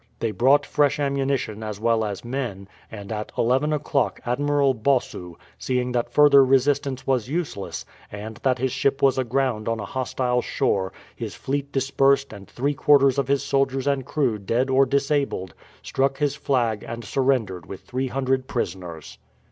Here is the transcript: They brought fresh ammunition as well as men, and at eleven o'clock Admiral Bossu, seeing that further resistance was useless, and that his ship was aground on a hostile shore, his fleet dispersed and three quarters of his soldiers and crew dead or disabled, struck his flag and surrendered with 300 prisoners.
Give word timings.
They 0.17 0.31
brought 0.31 0.65
fresh 0.65 0.99
ammunition 0.99 1.61
as 1.61 1.79
well 1.79 2.03
as 2.03 2.25
men, 2.25 2.67
and 2.89 3.11
at 3.11 3.31
eleven 3.37 3.71
o'clock 3.71 4.19
Admiral 4.25 4.73
Bossu, 4.73 5.35
seeing 5.59 5.91
that 5.91 6.09
further 6.11 6.43
resistance 6.43 7.05
was 7.05 7.29
useless, 7.29 7.85
and 8.11 8.37
that 8.37 8.57
his 8.57 8.71
ship 8.71 9.03
was 9.03 9.19
aground 9.19 9.67
on 9.69 9.79
a 9.79 9.85
hostile 9.85 10.41
shore, 10.41 10.91
his 11.15 11.35
fleet 11.35 11.71
dispersed 11.71 12.33
and 12.33 12.47
three 12.49 12.73
quarters 12.73 13.19
of 13.19 13.27
his 13.27 13.43
soldiers 13.43 13.85
and 13.85 14.03
crew 14.07 14.39
dead 14.39 14.71
or 14.71 14.87
disabled, 14.87 15.53
struck 15.83 16.17
his 16.17 16.35
flag 16.35 16.81
and 16.83 17.05
surrendered 17.05 17.67
with 17.67 17.81
300 17.81 18.47
prisoners. 18.47 19.19